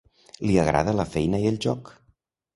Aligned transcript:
Li 0.45 0.55
agrada 0.61 0.95
la 1.01 1.05
feina 1.11 1.43
i 1.45 1.47
el 1.51 1.61
joc. 1.69 1.95